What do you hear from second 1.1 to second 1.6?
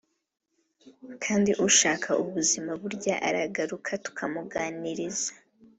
kandi